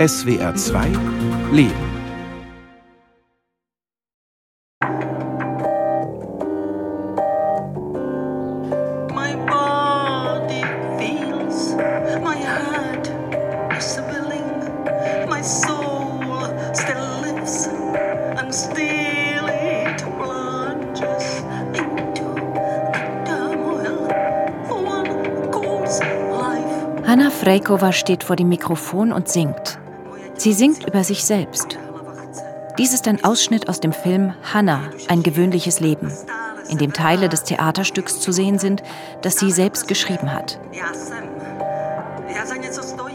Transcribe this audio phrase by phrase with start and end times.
[0.00, 0.92] SWR 2
[1.52, 1.90] Leben.
[27.06, 29.69] Hanna Frejkova steht vor dem Mikrofon und singt.
[30.40, 31.76] Sie singt über sich selbst.
[32.78, 36.10] Dies ist ein Ausschnitt aus dem Film Hanna, ein gewöhnliches Leben,
[36.70, 38.82] in dem Teile des Theaterstücks zu sehen sind,
[39.20, 40.58] das sie selbst geschrieben hat.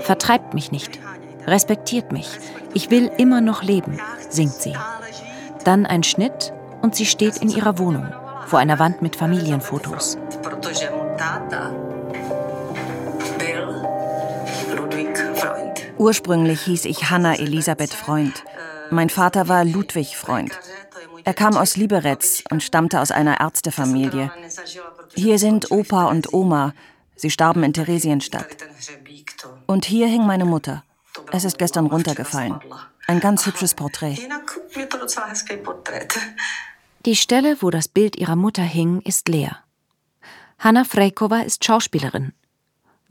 [0.02, 1.00] Vertreibt mich nicht,
[1.48, 2.30] respektiert mich,
[2.76, 4.00] ich will immer noch leben,
[4.30, 4.76] singt sie.
[5.64, 8.06] Dann ein Schnitt und sie steht in ihrer Wohnung,
[8.46, 10.20] vor einer Wand mit Familienfotos.
[15.98, 18.44] Ursprünglich hieß ich Hanna Elisabeth Freund.
[18.92, 20.52] Mein Vater war Ludwig Freund.
[21.24, 24.32] Er kam aus Liberec und stammte aus einer Ärztefamilie.
[25.16, 26.74] Hier sind Opa und Oma.
[27.16, 28.58] Sie starben in Theresienstadt.
[29.66, 30.84] Und hier hing meine Mutter.
[31.32, 32.60] Es ist gestern runtergefallen.
[33.08, 34.18] Ein ganz hübsches Porträt.
[37.06, 39.60] Die Stelle, wo das Bild ihrer Mutter hing, ist leer.
[40.60, 42.34] Hanna Frejkova ist Schauspielerin.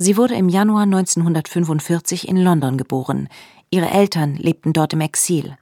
[0.05, 3.27] Sie wurde im Januar 1945 in London geboren.
[3.71, 5.57] Ihre Eltern lebten dort im Exil.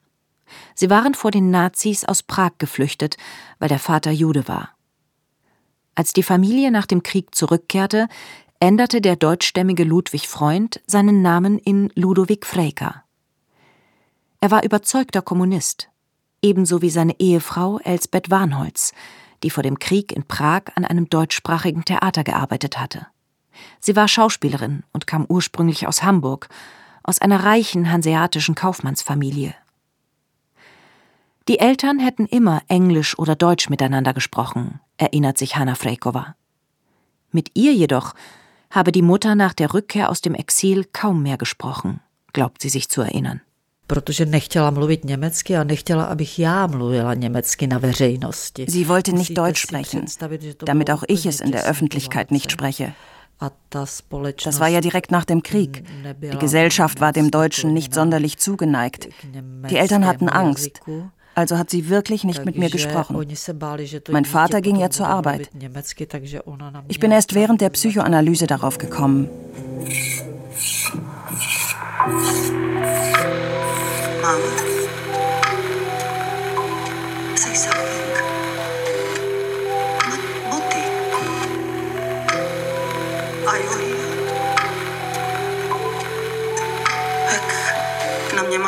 [0.75, 3.19] Sie waren vor den Nazis aus Prag geflüchtet,
[3.61, 4.71] weil der Vater Jude war.
[5.95, 8.09] Als die Familie nach dem Krieg zurückkehrte,
[8.59, 13.05] änderte der deutschstämmige Ludwig Freund seinen Namen in Ludovic Frejka.
[14.41, 15.89] Er war überzeugter Kommunist,
[16.43, 18.93] ebenso wie seine Ehefrau Elsbeth Warnholz,
[19.45, 23.06] die vor dem Krieg in Prag an einem deutschsprachigen Theater gearbeitet hatte.
[23.81, 26.48] Sie war Schauspielerin und kam ursprünglich aus Hamburg,
[27.03, 29.55] aus einer reichen hanseatischen Kaufmannsfamilie.
[31.48, 36.37] Die Eltern hätten immer Englisch oder Deutsch miteinander gesprochen, erinnert sich Hanna Frejkova.
[37.32, 38.15] Mit ihr jedoch
[38.71, 42.00] habe die Mutter nach der Rückkehr aus dem Exil kaum mehr gesprochen,
[42.32, 43.41] glaubt sie sich zu erinnern.
[43.93, 48.66] protože nechtěla mluvit německy a nechtěla, abych já mluvila německy na veřejnosti.
[48.69, 50.04] Sie wollte nicht Deutsch sprechen,
[50.66, 52.93] damit auch ich es in der Öffentlichkeit nicht spreche.
[53.70, 55.84] Das war ja direkt nach dem Krieg.
[56.20, 59.08] Die Gesellschaft war dem Deutschen nicht sonderlich zugeneigt.
[59.70, 60.80] Die Eltern hatten Angst.
[61.34, 63.26] Also hat sie wirklich nicht mit mir gesprochen.
[64.10, 65.50] Mein Vater ging ja zur Arbeit.
[66.88, 69.30] Ich bin erst während der Psychoanalyse darauf gekommen.
[74.22, 74.91] Mom.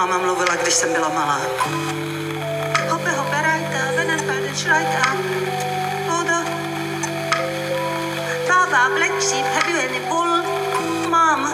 [0.07, 1.41] Máma mluvila, když jsem byla malá.
[2.91, 5.17] Hoppe, hoppe, rajta, venenperde, šrajta.
[6.09, 6.45] Voda.
[8.49, 10.43] Baba, black sheep, have you any wool?
[11.11, 11.49] Mom.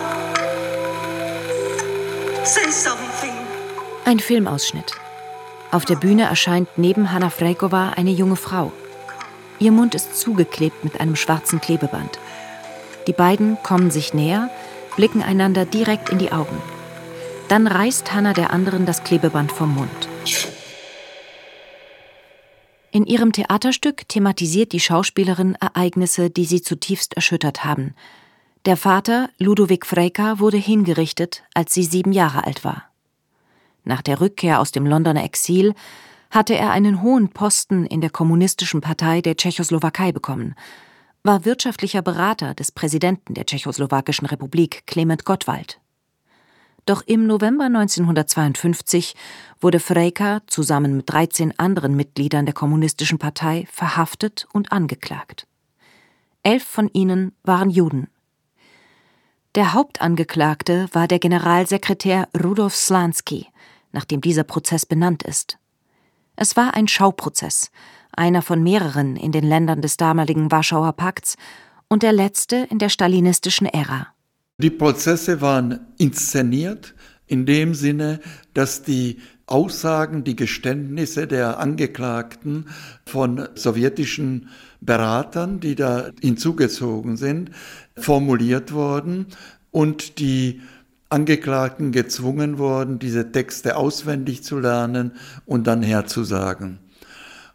[2.44, 3.34] Say something.
[4.04, 4.92] Ein Filmausschnitt.
[5.70, 8.72] Auf der Bühne erscheint neben Hanna Frejkova eine junge Frau.
[9.60, 12.18] Ihr Mund ist zugeklebt mit einem schwarzen Klebeband.
[13.06, 14.50] Die beiden kommen sich näher,
[14.96, 16.60] blicken einander direkt in die Augen.
[17.50, 20.08] Dann reißt Hanna der anderen das Klebeband vom Mund.
[22.92, 27.96] In ihrem Theaterstück thematisiert die Schauspielerin Ereignisse, die sie zutiefst erschüttert haben.
[28.66, 32.84] Der Vater, Ludovic Frejka, wurde hingerichtet, als sie sieben Jahre alt war.
[33.82, 35.74] Nach der Rückkehr aus dem Londoner Exil
[36.30, 40.54] hatte er einen hohen Posten in der Kommunistischen Partei der Tschechoslowakei bekommen,
[41.24, 45.80] war wirtschaftlicher Berater des Präsidenten der Tschechoslowakischen Republik Clement Gottwald.
[46.90, 49.14] Doch im November 1952
[49.60, 55.46] wurde Frejka zusammen mit 13 anderen Mitgliedern der Kommunistischen Partei verhaftet und angeklagt.
[56.42, 58.08] Elf von ihnen waren Juden.
[59.54, 63.46] Der Hauptangeklagte war der Generalsekretär Rudolf Slansky,
[63.92, 65.58] nach dem dieser Prozess benannt ist.
[66.34, 67.70] Es war ein Schauprozess,
[68.10, 71.36] einer von mehreren in den Ländern des damaligen Warschauer Pakts
[71.88, 74.08] und der letzte in der stalinistischen Ära.
[74.60, 76.94] Die Prozesse waren inszeniert
[77.26, 78.20] in dem Sinne,
[78.52, 82.66] dass die Aussagen, die Geständnisse der Angeklagten
[83.06, 84.50] von sowjetischen
[84.82, 87.52] Beratern, die da hinzugezogen sind,
[87.96, 89.26] formuliert wurden
[89.70, 90.60] und die
[91.08, 95.12] Angeklagten gezwungen wurden, diese Texte auswendig zu lernen
[95.46, 96.80] und dann herzusagen.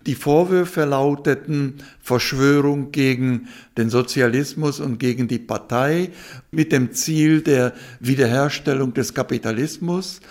[0.06, 3.48] Die Vorwürfe lauteten Verschwörung gegen
[3.78, 6.10] den Sozialismus und gegen die Partei
[6.52, 10.22] mit dem Ziel der Wiederherstellung des Kapitalismus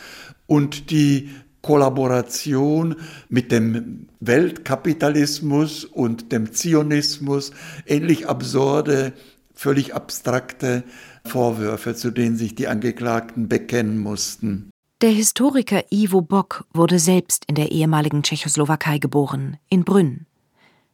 [0.47, 1.31] und die
[1.61, 2.97] Kollaboration
[3.29, 7.53] mit dem Weltkapitalismus und dem Zionismus,
[7.87, 9.15] ähnlich absurde,
[9.55, 10.85] völlig abstrakte
[11.25, 14.71] Vorwürfe, zu denen sich die Angeklagten bekennen mussten.
[15.05, 20.25] Der Historiker Ivo Bock wurde selbst in der ehemaligen Tschechoslowakei geboren, in Brünn.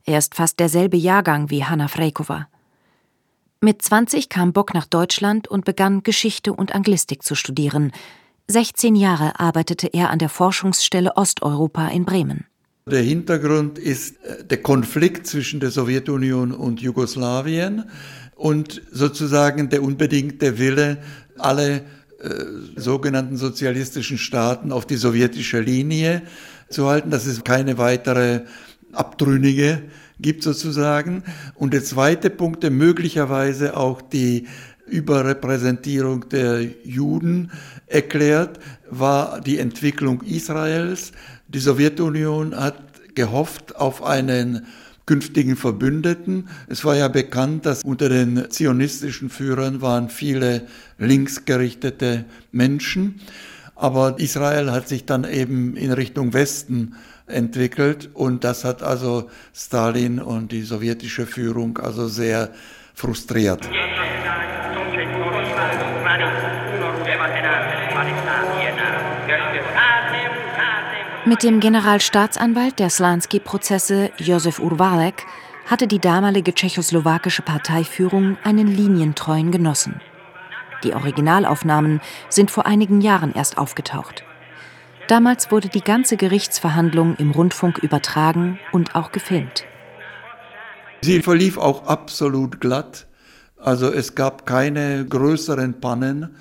[0.05, 2.49] Er ist fast derselbe Jahrgang wie Hanna Frejkova.
[3.61, 7.93] Mit 20 kam Bock nach Deutschland und begann Geschichte und Anglistik zu studieren.
[8.49, 12.47] 16 Jahre arbeitete er an der Forschungsstelle Osteuropa in Bremen.
[12.87, 17.89] Der Hintergrund ist äh, der Konflikt zwischen der Sowjetunion und Jugoslawien
[18.35, 21.01] und sozusagen der unbedingte Wille,
[21.39, 21.85] alle
[22.77, 26.23] sogenannten sozialistischen Staaten auf die sowjetische Linie
[26.69, 28.43] zu halten, dass es keine weitere
[28.93, 29.83] Abtrünnige
[30.21, 31.23] gibt sozusagen.
[31.55, 34.47] Und der zweite Punkt, der möglicherweise auch die
[34.87, 37.51] Überrepräsentierung der Juden
[37.87, 38.59] erklärt,
[38.91, 41.13] war die Entwicklung Israels.
[41.49, 44.67] Die Sowjetunion hat gehofft auf einen
[45.11, 46.49] künftigen Verbündeten.
[46.69, 50.69] Es war ja bekannt, dass unter den zionistischen Führern waren viele
[50.99, 53.21] linksgerichtete Menschen.
[53.75, 56.95] Aber Israel hat sich dann eben in Richtung Westen
[57.27, 62.51] entwickelt und das hat also Stalin und die sowjetische Führung also sehr
[62.95, 63.69] frustriert.
[71.27, 75.27] Mit dem Generalstaatsanwalt der Slansky-Prozesse Josef Urwalek
[75.67, 80.01] hatte die damalige tschechoslowakische Parteiführung einen linientreuen Genossen.
[80.83, 82.01] Die Originalaufnahmen
[82.31, 84.25] sind vor einigen Jahren erst aufgetaucht.
[85.09, 89.65] Damals wurde die ganze Gerichtsverhandlung im Rundfunk übertragen und auch gefilmt.
[91.03, 93.07] Sie verlief auch absolut glatt.
[93.59, 96.35] Also es gab keine größeren Pannen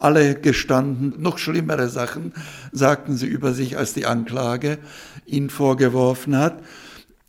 [0.00, 1.14] alle gestanden.
[1.18, 2.32] Noch schlimmere Sachen
[2.72, 4.78] sagten sie über sich, als die Anklage
[5.26, 6.60] ihnen vorgeworfen hat.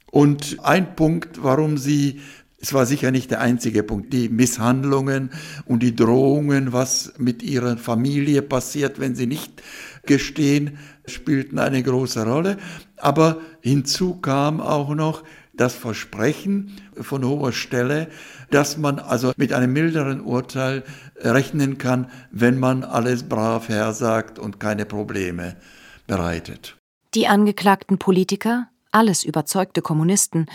[0.10, 2.22] Und ein Punkt, warum sie,
[2.60, 5.32] es war sicher nicht der einzige Punkt, die Misshandlungen
[5.66, 9.62] und die Drohungen, was mit ihrer Familie passiert, wenn sie nicht
[10.06, 12.58] gestehen, spielten eine große Rolle.
[12.98, 15.24] Aber hinzu kam auch noch
[15.62, 18.08] das Versprechen von hoher Stelle,
[18.50, 20.84] dass man also mit einem milderen Urteil
[21.18, 25.56] rechnen kann, wenn man alles brav hersagt und keine Probleme
[26.08, 26.78] bereitet.
[27.14, 30.48] Die angeklagten Politiker, alles überzeugte Kommunisten,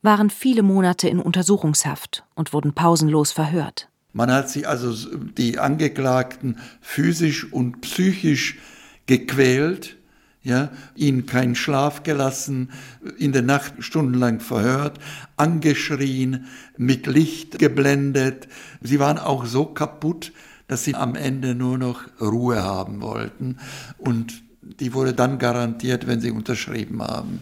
[0.00, 3.88] waren viele Monate in Untersuchungshaft und wurden pausenlos verhört.
[4.14, 8.58] Man hat sie also die Angeklagten physisch und psychisch
[9.06, 9.96] gequält,
[10.44, 12.70] ja, ihnen keinen Schlaf gelassen,
[13.18, 14.98] in der Nacht stundenlang verhört,
[15.36, 16.46] angeschrien,
[16.76, 18.46] mit Licht geblendet.
[18.80, 20.32] Sie waren auch so kaputt,
[20.68, 23.58] dass sie am Ende nur noch Ruhe haben wollten.
[23.98, 27.40] Und die wurde dann garantiert, wenn sie unterschrieben haben.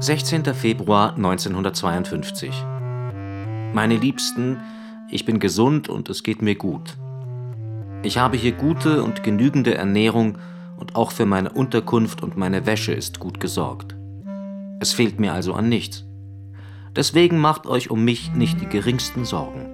[0.00, 0.44] 16.
[0.54, 2.52] Februar 1952.
[3.72, 4.58] Meine Liebsten,
[5.10, 6.96] ich bin gesund und es geht mir gut.
[8.02, 10.38] Ich habe hier gute und genügende Ernährung
[10.76, 13.94] und auch für meine Unterkunft und meine Wäsche ist gut gesorgt.
[14.80, 16.04] Es fehlt mir also an nichts.
[16.96, 19.66] Deswegen macht euch um mich nicht die geringsten Sorgen.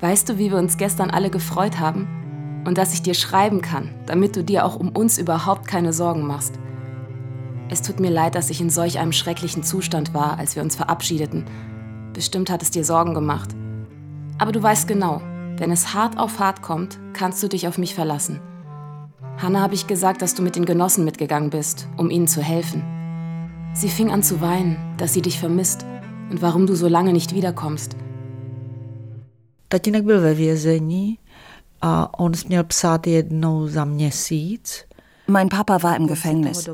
[0.00, 2.62] Weißt du, wie wir uns gestern alle gefreut haben?
[2.66, 6.26] Und dass ich dir schreiben kann, damit du dir auch um uns überhaupt keine Sorgen
[6.26, 6.58] machst.
[7.68, 10.76] Es tut mir leid, dass ich in solch einem schrecklichen Zustand war, als wir uns
[10.76, 11.44] verabschiedeten.
[12.12, 13.50] Bestimmt hat es dir Sorgen gemacht.
[14.38, 15.20] Aber du weißt genau,
[15.56, 18.40] wenn es hart auf hart kommt, kannst du dich auf mich verlassen.
[19.38, 22.82] Hanna habe ich gesagt, dass du mit den Genossen mitgegangen bist, um ihnen zu helfen.
[23.74, 25.84] Sie fing an zu weinen, dass sie dich vermisst
[26.30, 27.96] und warum du so lange nicht wiederkommst.
[29.68, 31.18] Tatínek byl ve vězení
[31.82, 34.84] a on směl psát jednou za měsíc.
[35.26, 36.68] Mein Papa war im Gefängnis.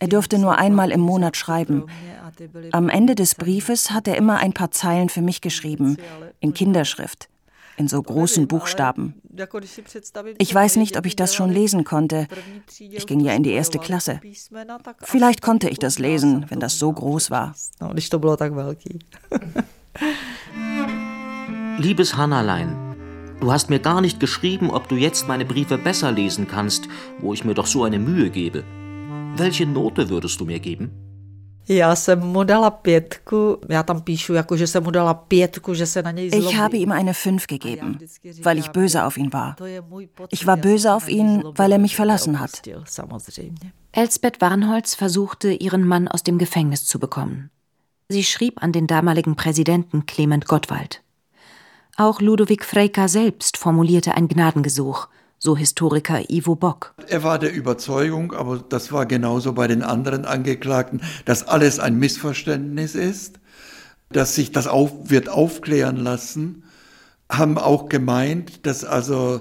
[0.00, 1.84] Er durfte nur einmal im Monat schreiben.
[2.72, 5.96] Am Ende des Briefes hat er immer ein paar Zeilen für mich geschrieben,
[6.40, 7.28] in Kinderschrift
[7.76, 9.14] in so großen Buchstaben.
[10.38, 12.26] Ich weiß nicht, ob ich das schon lesen konnte.
[12.78, 14.20] Ich ging ja in die erste Klasse.
[15.02, 17.54] Vielleicht konnte ich das lesen, wenn das so groß war.
[21.78, 22.96] Liebes Hannalein,
[23.40, 26.88] du hast mir gar nicht geschrieben, ob du jetzt meine Briefe besser lesen kannst,
[27.18, 28.64] wo ich mir doch so eine Mühe gebe.
[29.36, 31.05] Welche Note würdest du mir geben?
[31.68, 35.86] Já jsem mu dala pětku, já tam píšu, jako že jsem mu dala pětku, že
[35.86, 36.46] se na něj zlobí.
[36.46, 37.98] Ich habe ihm eine Fünf gegeben,
[38.42, 39.56] weil ich böse auf ihn war.
[40.30, 42.62] Ich war böse auf ihn, weil er mich verlassen hat.
[43.92, 47.50] Elsbeth Warnholz versuchte, ihren Mann aus dem Gefängnis zu bekommen.
[48.08, 51.02] Sie schrieb an den damaligen Präsidenten Clement Gottwald.
[51.96, 55.08] Auch Ludovic Freyka selbst formulierte ein Gnadengesuch–
[55.38, 56.94] so Historiker Ivo Bock.
[57.08, 61.98] Er war der Überzeugung, aber das war genauso bei den anderen Angeklagten, dass alles ein
[61.98, 63.38] Missverständnis ist,
[64.10, 66.64] dass sich das auf, wird aufklären lassen,
[67.30, 69.40] haben auch gemeint, dass also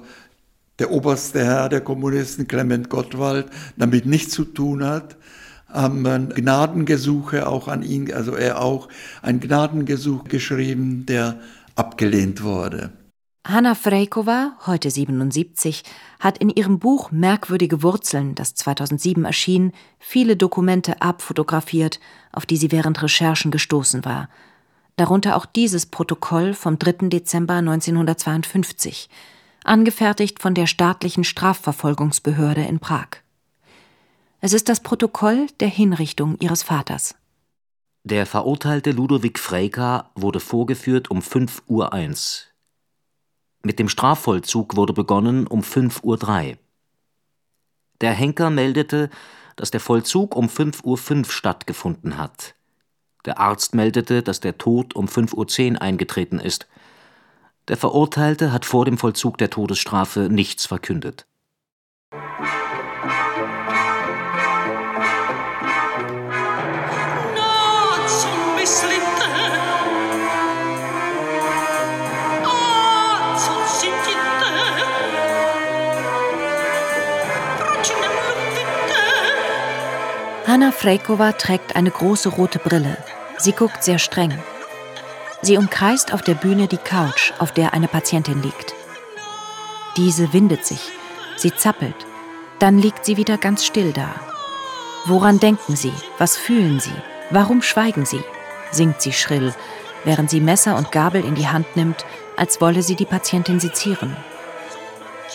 [0.80, 3.48] der oberste Herr der Kommunisten, Clement Gottwald,
[3.78, 5.16] damit nichts zu tun hat,
[5.70, 8.90] haben Gnadengesuche auch an ihn, also er auch
[9.22, 11.40] ein Gnadengesuch geschrieben, der
[11.76, 12.92] abgelehnt wurde.
[13.48, 15.84] Hanna Frejkova, heute 77,
[16.20, 22.00] hat in ihrem Buch Merkwürdige Wurzeln, das 2007 erschien, viele Dokumente abfotografiert,
[22.32, 24.30] auf die sie während Recherchen gestoßen war.
[24.96, 27.10] Darunter auch dieses Protokoll vom 3.
[27.10, 29.10] Dezember 1952,
[29.64, 33.10] angefertigt von der staatlichen Strafverfolgungsbehörde in Prag.
[34.42, 37.14] Es ist das Protokoll der Hinrichtung ihres Vaters.
[38.04, 42.55] Der verurteilte Ludovic Frejka wurde vorgeführt um 5 Uhr 1.
[43.66, 46.58] Mit dem Strafvollzug wurde begonnen um 5.03 Uhr.
[48.00, 49.10] Der Henker meldete,
[49.56, 52.54] dass der Vollzug um 5.05 Uhr stattgefunden hat.
[53.26, 56.68] Der Arzt meldete, dass der Tod um 5.10 Uhr eingetreten ist.
[57.68, 61.26] Der Verurteilte hat vor dem Vollzug der Todesstrafe nichts verkündet.
[80.48, 82.98] Hanna Frejkova trägt eine große rote Brille.
[83.38, 84.38] Sie guckt sehr streng.
[85.42, 88.74] Sie umkreist auf der Bühne die Couch, auf der eine Patientin liegt.
[89.98, 90.92] Diese windet sich,
[91.36, 91.96] sie zappelt,
[92.60, 94.10] dann liegt sie wieder ganz still da.
[95.06, 95.94] Woran denken Sie?
[96.18, 96.96] Was fühlen Sie?
[97.30, 98.24] Warum schweigen Sie?
[98.72, 99.54] singt sie schrill,
[100.04, 102.06] während sie Messer und Gabel in die Hand nimmt,
[102.38, 104.16] als wolle sie die Patientin sezieren.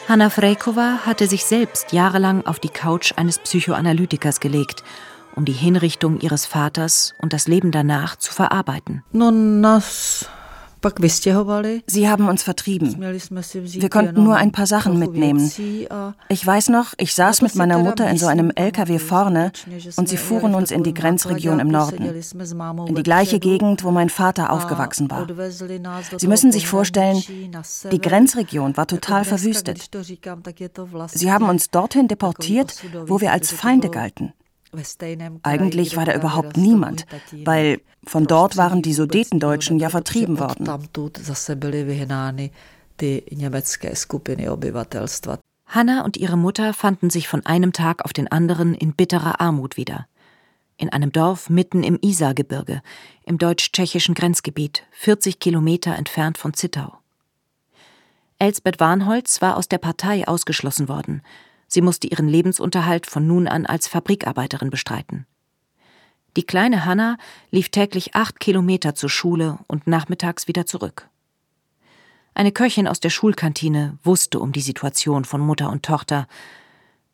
[0.08, 4.82] Hanna Frejkova hatte sich selbst jahrelang auf die Couch eines Psychoanalytikers gelegt
[5.34, 9.02] um die Hinrichtung ihres Vaters und das Leben danach zu verarbeiten.
[11.86, 12.96] Sie haben uns vertrieben.
[12.98, 15.50] Wir konnten nur ein paar Sachen mitnehmen.
[16.28, 19.52] Ich weiß noch, ich saß mit meiner Mutter in so einem LKW vorne
[19.96, 22.04] und sie fuhren uns in die Grenzregion im Norden,
[22.86, 25.26] in die gleiche Gegend, wo mein Vater aufgewachsen war.
[26.16, 27.22] Sie müssen sich vorstellen,
[27.92, 29.90] die Grenzregion war total verwüstet.
[31.12, 34.32] Sie haben uns dorthin deportiert, wo wir als Feinde galten.
[35.42, 37.06] Eigentlich war da überhaupt niemand,
[37.44, 40.64] weil von dort waren die Sudetendeutschen ja vertrieben worden.
[45.66, 49.76] Hanna und ihre Mutter fanden sich von einem Tag auf den anderen in bitterer Armut
[49.76, 50.06] wieder.
[50.76, 52.80] In einem Dorf mitten im Isargebirge,
[53.24, 56.98] im deutsch-tschechischen Grenzgebiet, 40 Kilometer entfernt von Zittau.
[58.38, 61.22] Elsbeth Warnholz war aus der Partei ausgeschlossen worden
[61.72, 65.24] Sie musste ihren Lebensunterhalt von nun an als Fabrikarbeiterin bestreiten.
[66.36, 67.16] Die kleine Hanna
[67.52, 71.08] lief täglich acht Kilometer zur Schule und nachmittags wieder zurück.
[72.34, 76.26] Eine Köchin aus der Schulkantine wusste um die Situation von Mutter und Tochter.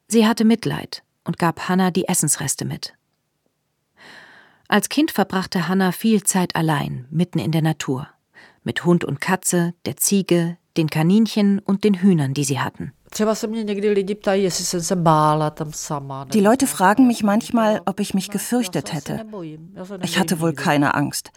[0.08, 2.94] Sie hatte Mitleid und gab Hanna die Essensreste mit.
[4.68, 8.08] Als Kind verbrachte Hanna viel Zeit allein, mitten in der Natur,
[8.66, 12.92] mit Hund und Katze, der Ziege, den Kaninchen und den Hühnern, die sie hatten.
[13.14, 13.22] Die
[16.40, 19.24] Leute fragen mich manchmal, ob ich mich gefürchtet hätte.
[20.02, 21.30] Ich hatte wohl keine Angst.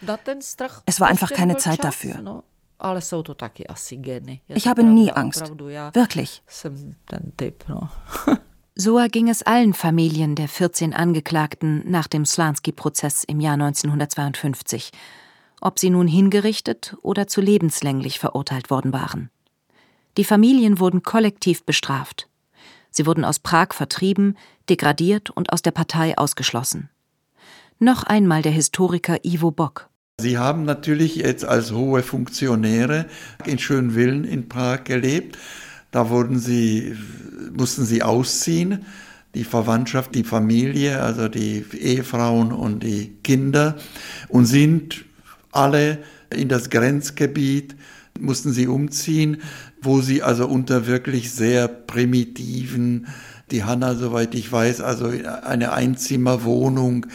[0.84, 2.42] Es war einfach keine Zeit dafür.
[4.48, 5.52] Ich habe nie Angst.
[5.94, 6.42] Wirklich.
[8.76, 14.92] So erging es allen Familien der 14 Angeklagten nach dem Slansky-Prozess im Jahr 1952,
[15.60, 19.30] ob sie nun hingerichtet oder zu lebenslänglich verurteilt worden waren.
[20.16, 22.28] Die Familien wurden kollektiv bestraft.
[22.90, 24.36] Sie wurden aus Prag vertrieben,
[24.68, 26.90] degradiert und aus der Partei ausgeschlossen.
[27.78, 29.88] Noch einmal der Historiker Ivo Bock.
[30.20, 33.06] Sie haben natürlich jetzt als hohe Funktionäre
[33.46, 35.38] in Schönwillen in Prag gelebt.
[35.90, 36.94] Da sie,
[37.52, 38.84] mussten sie ausziehen.
[39.34, 43.78] Die Verwandtschaft, die Familie, also die Ehefrauen und die Kinder
[44.28, 45.04] und sind
[45.52, 45.98] alle
[46.34, 47.76] in das Grenzgebiet
[48.18, 49.38] mussten sie umziehen,
[49.82, 53.06] wo sie also unter wirklich sehr primitiven,
[53.50, 55.10] die Hanna, soweit ich weiß, also
[55.42, 57.06] eine Einzimmerwohnung,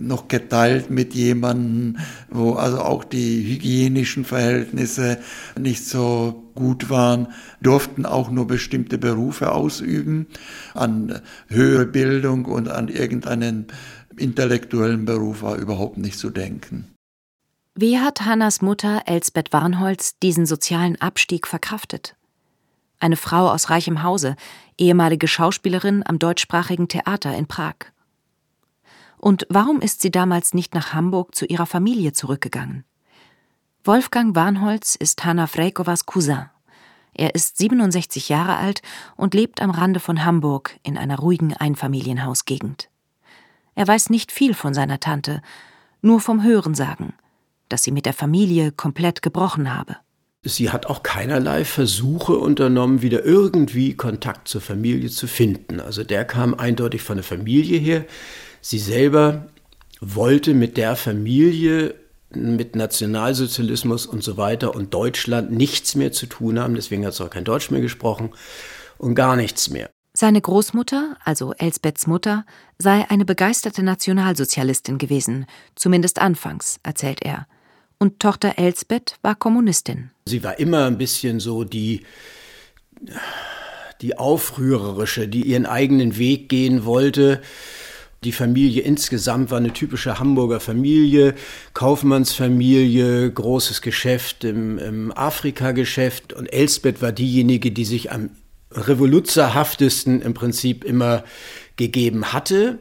[0.00, 1.98] noch geteilt mit jemandem,
[2.30, 5.18] wo also auch die hygienischen Verhältnisse
[5.58, 7.28] nicht so gut waren,
[7.62, 10.26] durften auch nur bestimmte Berufe ausüben.
[10.74, 13.66] An höhere Bildung und an irgendeinen
[14.16, 16.95] intellektuellen Beruf war überhaupt nicht zu denken.
[17.78, 22.16] Wie hat Hannas Mutter Elsbeth Warnholz diesen sozialen Abstieg verkraftet?
[23.00, 24.36] Eine Frau aus reichem Hause,
[24.78, 27.74] ehemalige Schauspielerin am deutschsprachigen Theater in Prag.
[29.18, 32.84] Und warum ist sie damals nicht nach Hamburg zu ihrer Familie zurückgegangen?
[33.84, 36.48] Wolfgang Warnholz ist Hanna Frejkovas Cousin.
[37.12, 38.80] Er ist 67 Jahre alt
[39.16, 42.88] und lebt am Rande von Hamburg in einer ruhigen Einfamilienhausgegend.
[43.74, 45.42] Er weiß nicht viel von seiner Tante,
[46.00, 47.12] nur vom Hörensagen,
[47.68, 49.96] dass sie mit der Familie komplett gebrochen habe.
[50.42, 55.80] Sie hat auch keinerlei Versuche unternommen, wieder irgendwie Kontakt zur Familie zu finden.
[55.80, 58.04] Also der kam eindeutig von der Familie her.
[58.60, 59.48] Sie selber
[60.00, 61.96] wollte mit der Familie,
[62.30, 66.74] mit Nationalsozialismus und so weiter und Deutschland nichts mehr zu tun haben.
[66.74, 68.30] Deswegen hat sie auch kein Deutsch mehr gesprochen
[68.98, 69.90] und gar nichts mehr.
[70.14, 72.46] Seine Großmutter, also Elsbeths Mutter,
[72.78, 75.44] sei eine begeisterte Nationalsozialistin gewesen,
[75.74, 77.46] zumindest anfangs, erzählt er.
[77.98, 80.10] Und Tochter Elsbeth war Kommunistin.
[80.26, 82.02] Sie war immer ein bisschen so die,
[84.00, 87.40] die Aufrührerische, die ihren eigenen Weg gehen wollte
[88.24, 91.34] die Familie insgesamt war eine typische Hamburger Familie,
[91.74, 96.32] Kaufmannsfamilie, großes Geschäft im, im Afrika-Geschäft.
[96.32, 98.30] Und Elsbeth war diejenige, die sich am
[98.72, 101.24] revoluzerhaftesten im Prinzip immer
[101.76, 102.80] gegeben hatte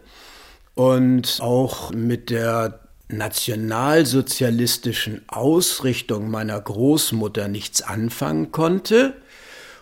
[0.74, 9.13] und auch mit der nationalsozialistischen Ausrichtung meiner Großmutter nichts anfangen konnte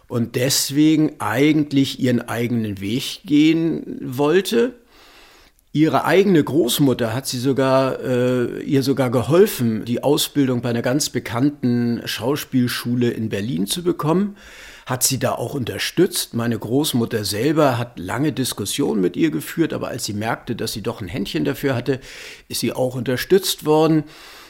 [0.07, 4.75] und deswegen eigentlich ihren eigenen Weg gehen wollte.
[5.71, 11.09] Ihre eigene Großmutter hat sie sogar, äh, ihr sogar geholfen, die Ausbildung bei einer ganz
[11.09, 14.37] bekannten Schauspielschule in Berlin zu bekommen.
[14.85, 16.33] Hat sie da auch unterstützt.
[16.33, 20.81] Meine Großmutter selber hat lange Diskussionen mit ihr geführt, aber als sie merkte, dass sie
[20.81, 21.99] doch ein Händchen dafür hatte,
[22.49, 24.03] ist sie auch unterstützt worden.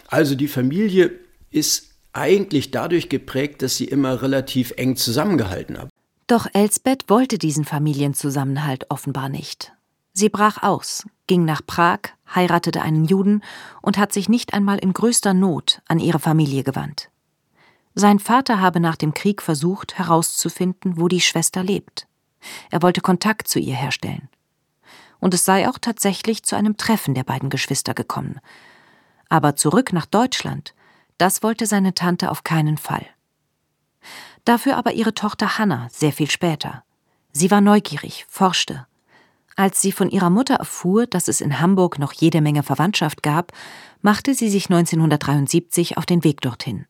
[0.07, 1.11] Also die Familie
[1.51, 5.89] ist eigentlich dadurch geprägt, dass sie immer relativ eng zusammengehalten hat.
[6.27, 9.73] Doch Elsbeth wollte diesen Familienzusammenhalt offenbar nicht.
[10.13, 11.99] Sie brach aus, ging nach Prag,
[12.33, 13.41] heiratete einen Juden
[13.81, 17.09] und hat sich nicht einmal in größter Not an ihre Familie gewandt.
[17.95, 22.07] Sein Vater habe nach dem Krieg versucht herauszufinden, wo die Schwester lebt.
[22.71, 24.29] Er wollte Kontakt zu ihr herstellen.
[25.19, 28.39] Und es sei auch tatsächlich zu einem Treffen der beiden Geschwister gekommen.
[29.29, 30.73] Aber zurück nach Deutschland,
[31.17, 33.05] das wollte seine Tante auf keinen Fall.
[34.43, 36.83] Dafür aber ihre Tochter Hanna sehr viel später.
[37.31, 38.85] Sie war neugierig, forschte,
[39.55, 43.51] als sie von ihrer Mutter erfuhr, dass es in Hamburg noch jede Menge Verwandtschaft gab,
[44.01, 46.85] machte sie sich 1973 auf den Weg dorthin.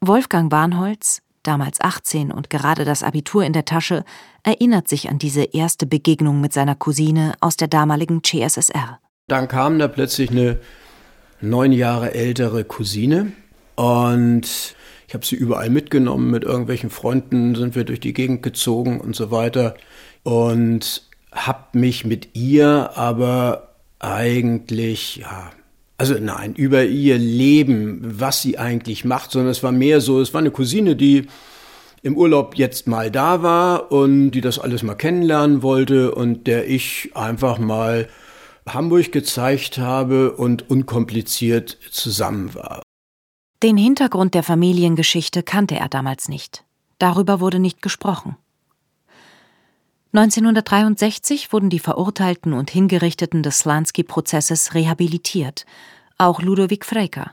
[0.00, 4.04] Wolfgang Warnholz, damals 18 und gerade das Abitur in der Tasche,
[4.42, 9.00] erinnert sich an diese erste Begegnung mit seiner Cousine aus der damaligen CSSR.
[9.26, 10.60] Dann kam da plötzlich eine
[11.40, 13.32] neun Jahre ältere Cousine
[13.74, 14.76] und
[15.08, 19.16] ich habe sie überall mitgenommen, mit irgendwelchen Freunden sind wir durch die Gegend gezogen und
[19.16, 19.74] so weiter.
[20.22, 25.50] Und habe mich mit ihr aber eigentlich, ja,
[25.98, 30.32] also nein, über ihr Leben, was sie eigentlich macht, sondern es war mehr so, es
[30.32, 31.26] war eine Cousine, die
[32.02, 36.68] im Urlaub jetzt mal da war und die das alles mal kennenlernen wollte und der
[36.68, 38.08] ich einfach mal
[38.68, 42.82] Hamburg gezeigt habe und unkompliziert zusammen war.
[43.64, 46.64] Den Hintergrund der Familiengeschichte kannte er damals nicht.
[46.98, 48.36] Darüber wurde nicht gesprochen.
[50.12, 55.66] 1963 wurden die Verurteilten und Hingerichteten des Slansky-Prozesses rehabilitiert,
[56.16, 57.32] auch Ludovic Frejka.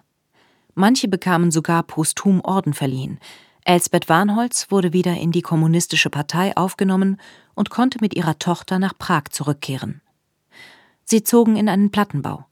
[0.74, 3.20] Manche bekamen sogar posthum Orden verliehen.
[3.64, 7.16] Elsbeth Warnholz wurde wieder in die Kommunistische Partei aufgenommen
[7.54, 10.02] und konnte mit ihrer Tochter nach Prag zurückkehren.
[11.06, 12.46] Sie zogen in einen Plattenbau.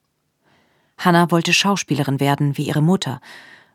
[0.97, 3.19] Hanna wollte Schauspielerin werden wie ihre Mutter.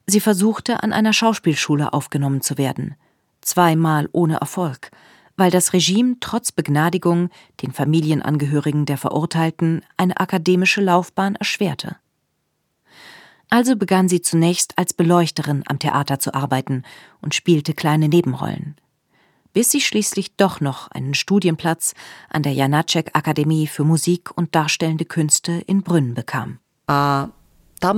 [0.07, 2.95] Sie versuchte, an einer Schauspielschule aufgenommen zu werden.
[3.43, 4.91] Zweimal ohne Erfolg–
[5.39, 7.31] weil das Regime trotz Begnadigung
[7.63, 11.97] den Familienangehörigen der Verurteilten eine akademische Laufbahn erschwerte.
[13.49, 16.83] Also begann sie zunächst als Beleuchterin am Theater zu arbeiten
[17.23, 18.77] und spielte kleine Nebenrollen,
[19.55, 21.95] bis sie schließlich doch noch einen Studienplatz
[22.29, 26.59] an der Janacek Akademie für Musik und Darstellende Künste in Brünn bekam.
[27.81, 27.95] Ah,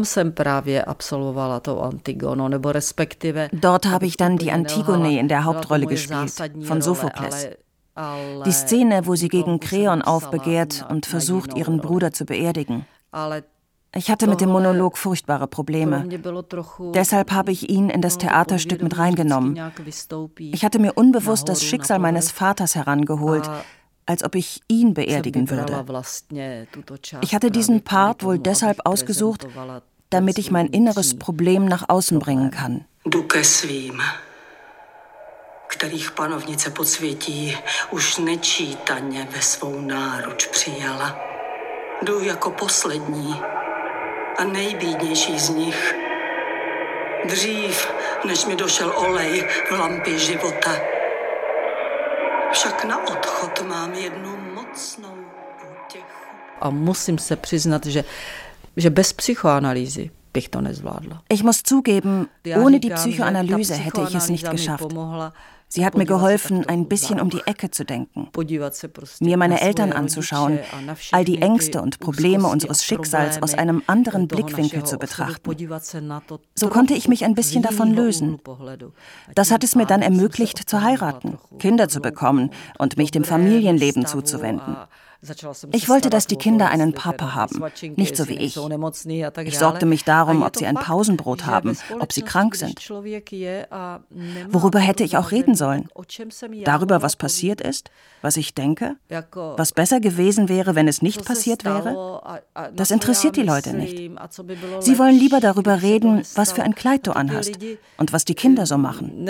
[3.52, 7.48] Dort habe ich dann die Antigone in der Hauptrolle gespielt, von Sophokles.
[8.46, 12.86] Die Szene, wo sie gegen Kreon aufbegehrt und versucht, ihren Bruder zu beerdigen.
[13.92, 16.08] Ich hatte mit dem Monolog furchtbare Probleme.
[16.94, 19.58] Deshalb habe ich ihn in das Theaterstück mit reingenommen.
[20.38, 23.50] Ich hatte mir unbewusst das Schicksal meines Vaters herangeholt,
[24.06, 25.84] als ob ich ihn beerdigen würde.
[27.22, 29.46] Ich hatte diesen Part wohl deshalb ausgesucht,
[30.10, 32.84] damit ich mein inneres Problem nach außen bringen kann.
[33.28, 34.02] Ke svým,
[35.68, 37.56] kterých panovnice podsvětí
[37.90, 41.20] už nečítaně ve svou náruč přijala.
[42.02, 43.40] Jdu jako poslední
[44.38, 45.94] a nejbídnější z nich.
[47.24, 47.92] Dřív,
[48.24, 50.99] než mi došel olej v lampě života.
[52.52, 55.14] Však na odchod mám jednu mocnou
[55.84, 56.30] útěchu.
[56.60, 58.04] A musím se přiznat, že,
[58.76, 61.22] že bez psychoanalýzy bych to nezvládla.
[61.28, 64.94] Ich muss zugeben, ohne die Psychoanalyse hätte ich es nicht geschafft.
[65.72, 68.28] Sie hat mir geholfen, ein bisschen um die Ecke zu denken,
[69.20, 70.58] mir meine Eltern anzuschauen,
[71.12, 75.48] all die Ängste und Probleme unseres Schicksals aus einem anderen Blickwinkel zu betrachten.
[76.56, 78.40] So konnte ich mich ein bisschen davon lösen.
[79.36, 84.06] Das hat es mir dann ermöglicht, zu heiraten, Kinder zu bekommen und mich dem Familienleben
[84.06, 84.76] zuzuwenden.
[85.72, 87.62] Ich wollte, dass die Kinder einen Papa haben,
[87.96, 88.56] nicht so wie ich.
[89.44, 92.88] Ich sorgte mich darum, ob sie ein Pausenbrot haben, ob sie krank sind.
[92.88, 95.88] Worüber hätte ich auch reden sollen?
[96.64, 97.90] Darüber, was passiert ist,
[98.22, 98.96] was ich denke,
[99.35, 102.40] was besser gewesen wäre, wenn es nicht passiert wäre?
[102.74, 104.11] Das interessiert die Leute nicht.
[104.80, 107.59] Sie wollen lieber darüber reden, was für ein Kleid du anhast
[107.98, 109.26] und was die Kinder so machen.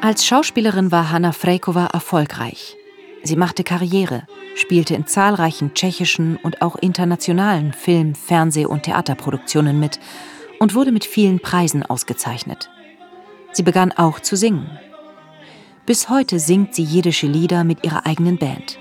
[0.00, 2.76] Als Schauspielerin war Hanna Frejkova erfolgreich.
[3.24, 4.22] Sie machte Karriere,
[4.54, 9.98] spielte in zahlreichen tschechischen und auch internationalen Film-, Fernseh- und Theaterproduktionen mit
[10.60, 12.70] und wurde mit vielen Preisen ausgezeichnet.
[13.50, 14.70] Sie begann auch zu singen.
[15.84, 18.78] Bis heute singt sie jiddische Lieder mit ihrer eigenen Band.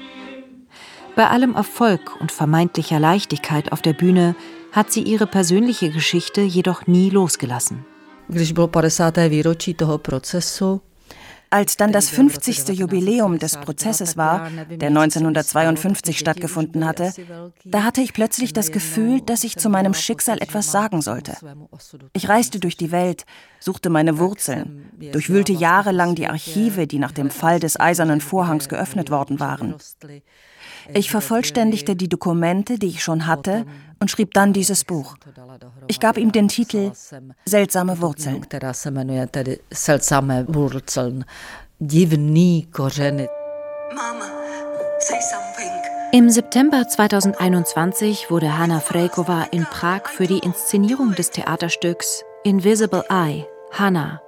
[1.15, 4.35] Bei allem Erfolg und vermeintlicher Leichtigkeit auf der Bühne
[4.71, 7.85] hat sie ihre persönliche Geschichte jedoch nie losgelassen.
[8.29, 9.17] Když bylo 50.
[9.29, 10.81] výročí toho procesu,
[11.49, 12.69] als dann das 50.
[12.69, 17.13] Jubiläum des Prozesses war, der 1952 stattgefunden hatte,
[17.63, 21.35] da hatte ich plötzlich das Gefühl, dass ich zu meinem Schicksal etwas sagen sollte.
[22.13, 23.25] Ich reiste durch die Welt,
[23.59, 29.09] suchte meine Wurzeln, durchwühlte jahrelang die Archive, die nach dem Fall des Eisernen Vorhangs geöffnet
[29.09, 29.75] worden waren.
[30.93, 33.65] Ich vervollständigte die Dokumente, die ich schon hatte,
[33.99, 35.15] und schrieb dann dieses Buch.
[35.87, 36.91] Ich gab ihm den Titel
[37.45, 38.45] Seltsame Wurzeln.
[46.13, 53.45] Im September 2021 wurde Hanna Frejkova in Prag für die Inszenierung des Theaterstücks Invisible Eye,
[53.71, 54.21] Hanna,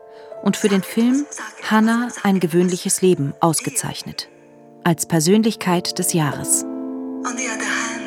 [0.43, 1.25] und für den Film
[1.69, 4.29] Hanna ein gewöhnliches Leben ausgezeichnet
[4.83, 6.63] als Persönlichkeit des Jahres.
[6.63, 7.98] On the other hand,